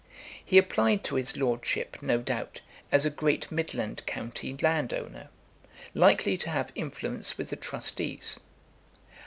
[0.43, 2.61] He applied to his lordship, no doubt,
[2.91, 5.29] as a great midland county landowner,
[5.93, 8.39] likely to have influence with the trustees.